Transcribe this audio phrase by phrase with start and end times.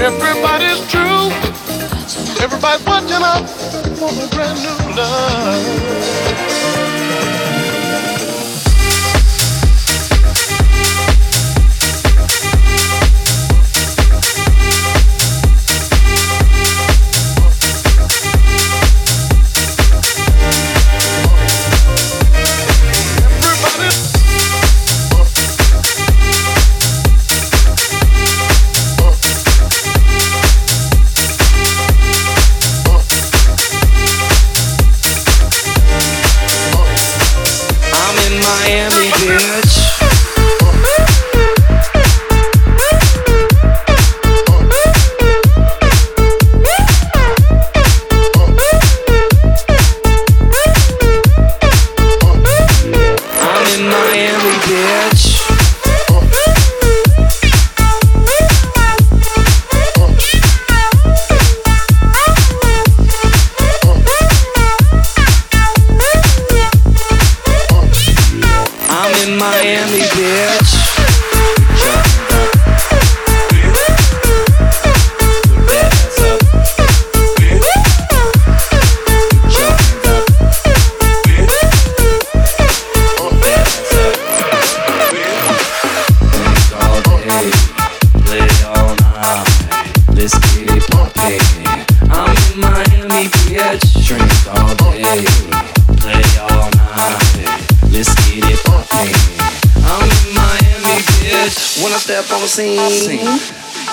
[0.00, 1.30] Everybody's true.
[2.40, 3.48] Everybody's watching up
[3.98, 6.87] for a brand new love.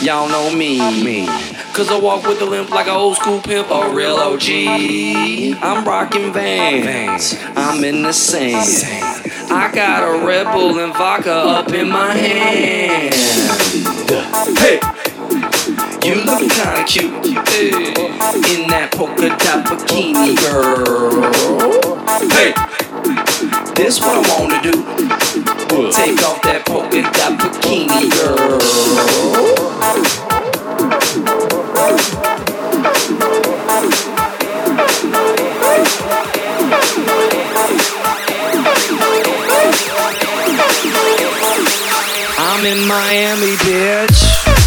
[0.02, 0.78] Y'all know me.
[1.04, 1.28] me.
[1.74, 4.44] Cause I walk with a limp like an old school pimp, a real OG.
[5.62, 8.56] I'm rocking vans, I'm in the same.
[9.52, 13.14] I got a Red Bull and vodka up in my hand.
[14.58, 14.80] Hey!
[16.08, 17.70] You look kinda cute hey.
[18.54, 21.32] in that polka dot bikini, girl.
[22.30, 22.54] Hey,
[23.74, 25.15] this what I wanna do.
[25.76, 28.60] Take off that polka dot bikini, girl.
[42.38, 44.65] I'm in Miami, bitch.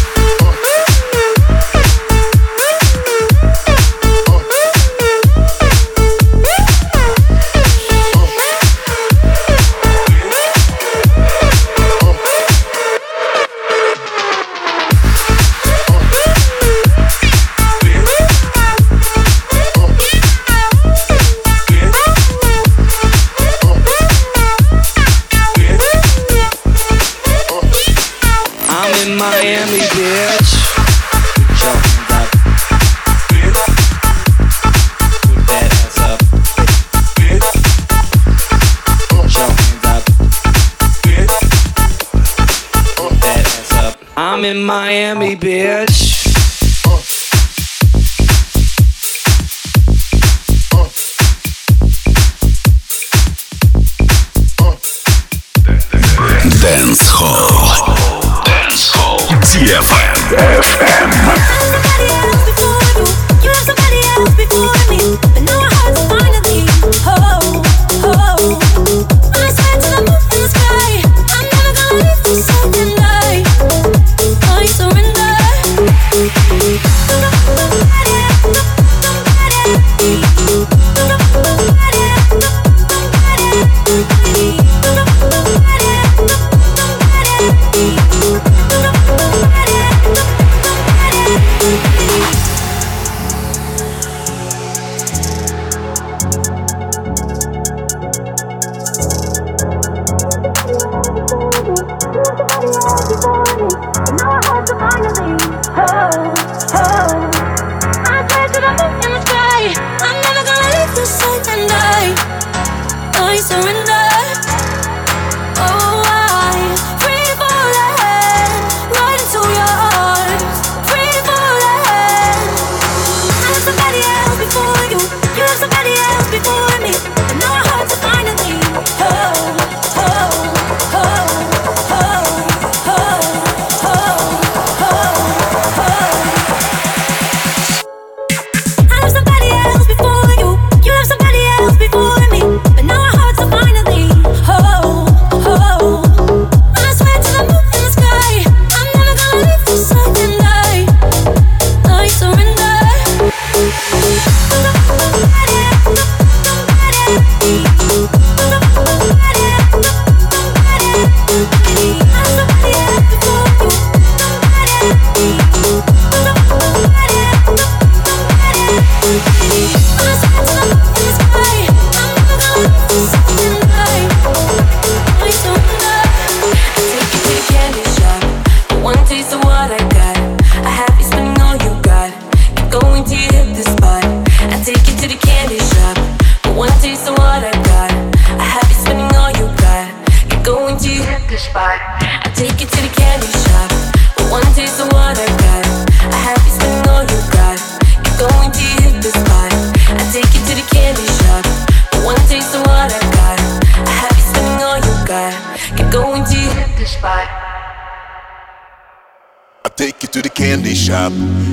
[44.43, 46.08] In Miami, bitch.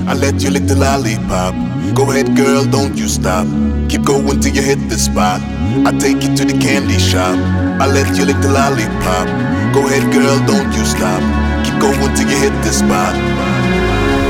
[0.06, 1.54] I let you lick the lollipop.
[1.94, 3.46] Go ahead, girl, don't you stop.
[3.88, 5.40] Keep going till you hit the spot.
[5.86, 7.36] I take you to the candy shop.
[7.80, 9.26] I let you lick the lollipop.
[9.74, 11.20] Go ahead, girl, don't you stop.
[11.64, 13.14] Keep going till you hit the spot.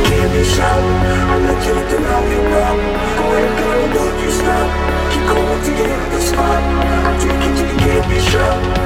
[0.07, 0.81] Candy shop.
[1.31, 2.77] I let you lick the lollipop.
[3.19, 4.69] Go ahead, girl, don't you stop.
[5.13, 6.61] Keep going till you hit the spot.
[7.05, 8.86] I take you to the candy shop.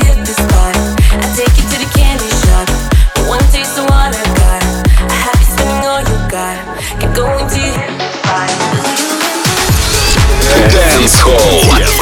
[11.01, 12.00] Dance Hall.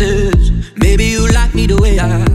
[0.00, 2.27] Maybe you like me the way I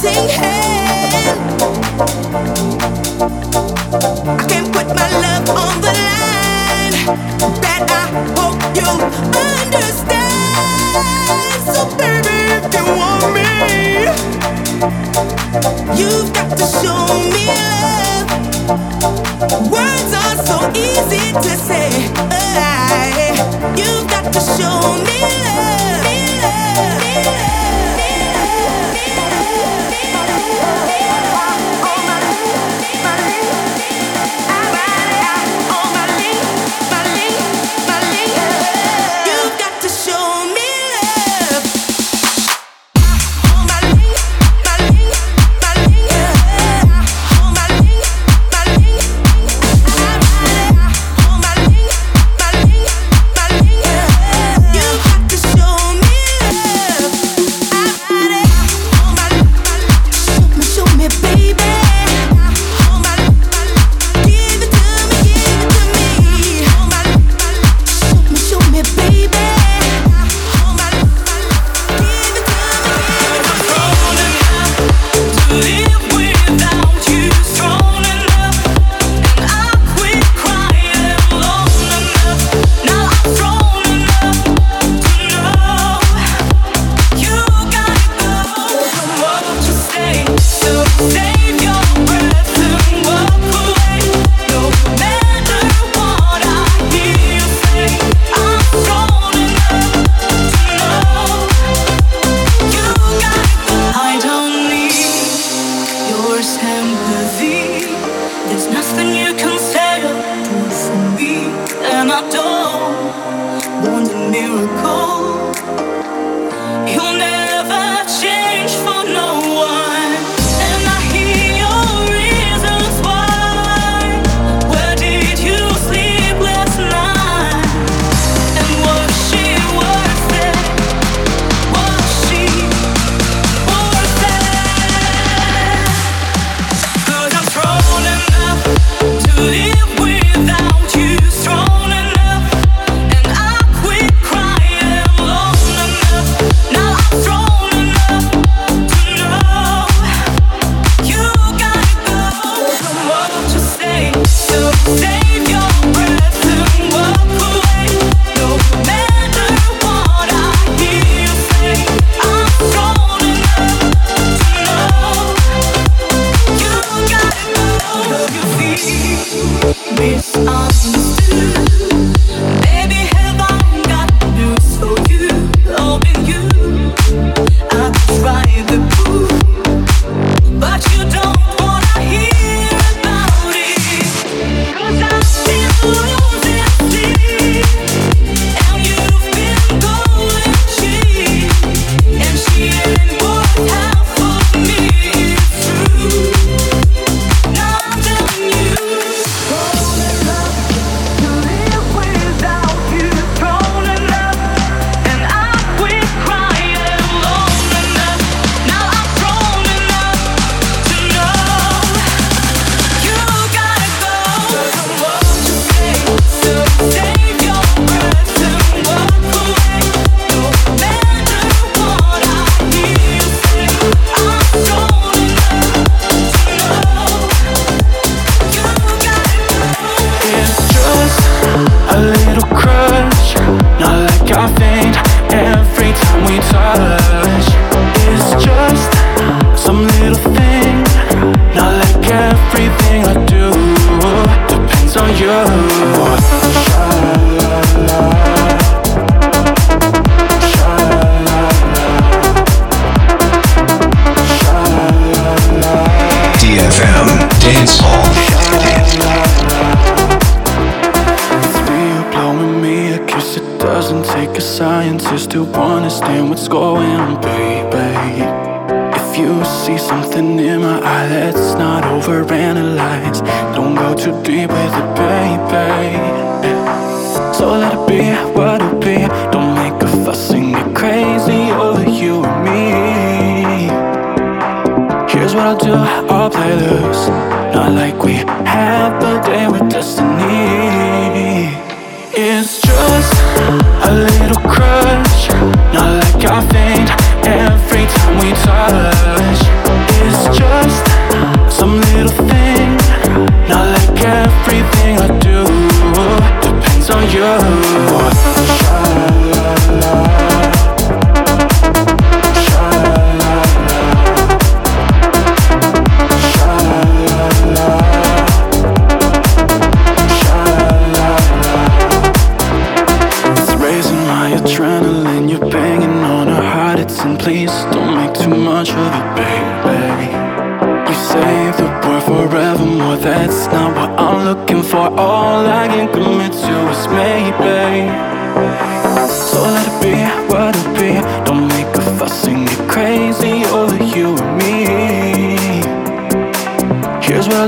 [0.00, 0.93] take hands.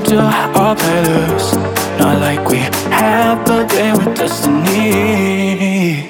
[0.08, 1.54] to our palace.
[1.98, 2.58] Not like we
[2.90, 6.06] have a day with destiny.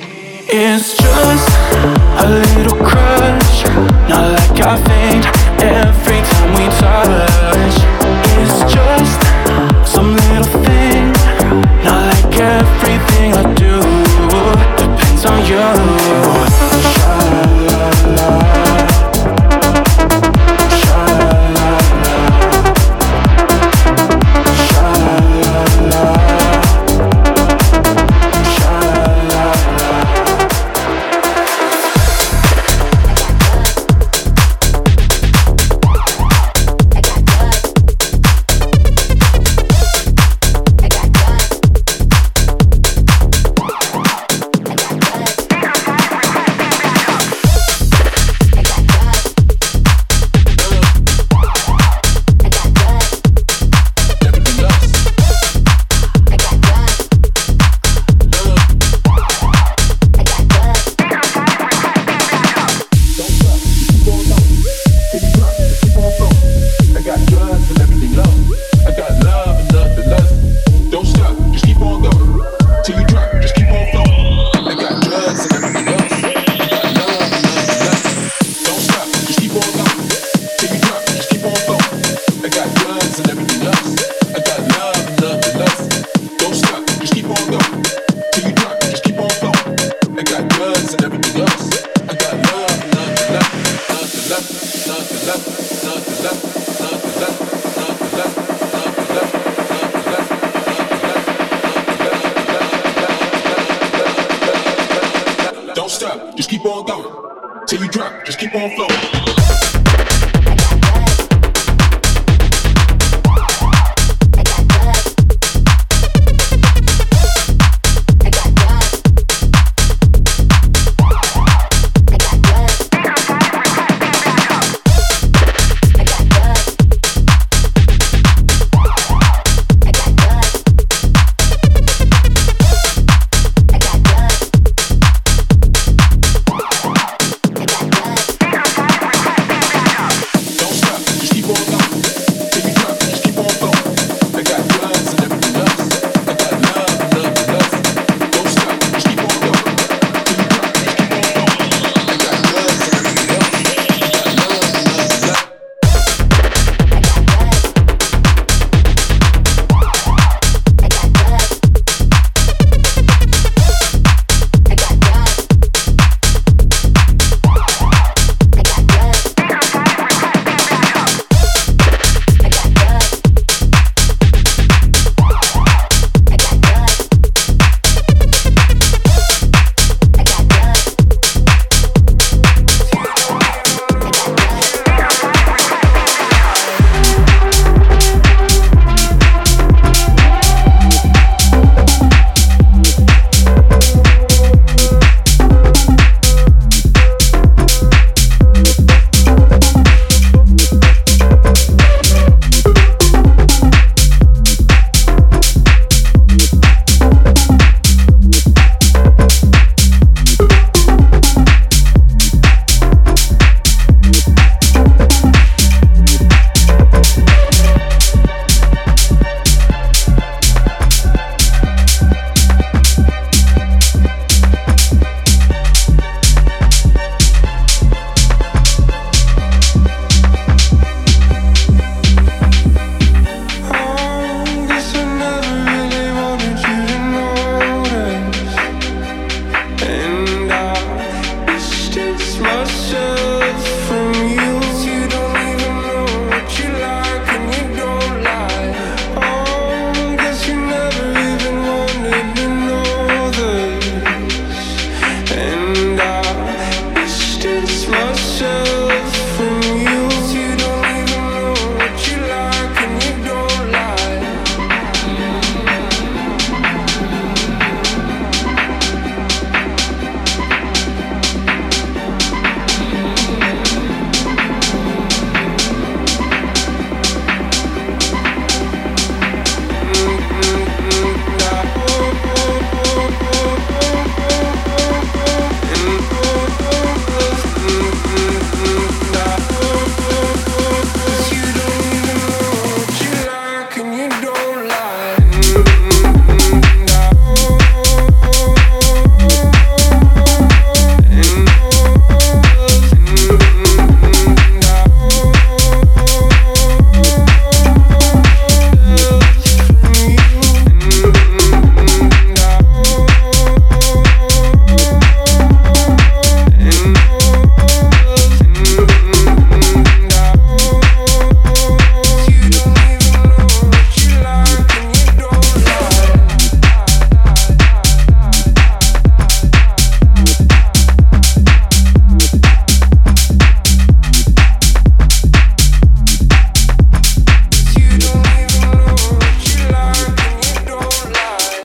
[0.49, 1.49] It's just
[2.23, 3.65] a little crush.
[4.11, 5.25] Not like I faint
[5.63, 7.77] every time we touch.
[8.41, 9.21] It's just
[9.95, 11.13] some little thing.
[11.85, 13.81] Not like everything I do
[14.77, 15.96] depends on you.